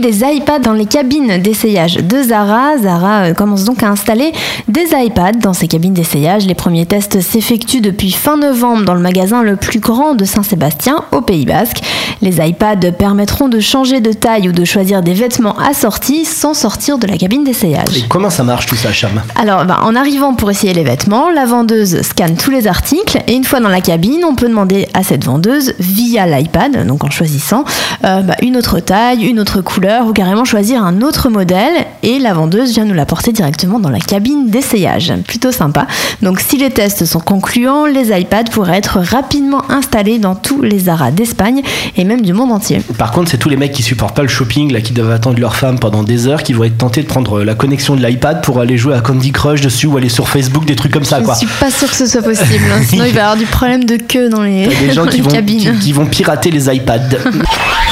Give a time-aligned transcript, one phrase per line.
[0.00, 2.76] Des iPads dans les cabines d'essayage de Zara.
[2.78, 4.32] Zara euh, commence donc à installer
[4.66, 6.46] des iPads dans ses cabines d'essayage.
[6.46, 11.04] Les premiers tests s'effectuent depuis fin novembre dans le magasin le plus grand de Saint-Sébastien,
[11.12, 11.82] au Pays Basque.
[12.20, 16.98] Les iPads permettront de changer de taille ou de choisir des vêtements assortis sans sortir
[16.98, 17.96] de la cabine d'essayage.
[17.96, 19.22] Et comment ça marche tout ça, Cham?
[19.36, 23.34] Alors, ben, en arrivant pour essayer les vêtements, la vendeuse scanne tous les articles et
[23.34, 27.10] une fois dans la cabine, on peut demander à cette vendeuse, via l'iPad, donc en
[27.10, 27.64] choisissant,
[28.04, 32.18] euh, ben, une autre taille, une autre couleur ou carrément choisir un autre modèle et
[32.18, 35.12] la vendeuse vient nous l'apporter directement dans la cabine d'essayage.
[35.26, 35.86] Plutôt sympa.
[36.22, 40.78] Donc si les tests sont concluants, les iPads pourraient être rapidement installés dans tous les
[40.80, 41.62] Zara d'Espagne
[41.96, 42.80] et même du monde entier.
[42.98, 45.38] Par contre, c'est tous les mecs qui supportent pas le shopping, là, qui doivent attendre
[45.38, 48.42] leur femme pendant des heures, qui vont être tentés de prendre la connexion de l'iPad
[48.42, 51.20] pour aller jouer à Candy Crush dessus ou aller sur Facebook, des trucs comme ça,
[51.20, 51.34] quoi.
[51.34, 52.64] Je suis pas sûr que ce soit possible.
[52.72, 52.82] hein.
[52.88, 55.10] Sinon, il va y avoir du problème de queue dans les, T'as des gens dans
[55.10, 55.72] qui les vont, cabines.
[55.74, 57.00] qui, qui vont pirater les iPads.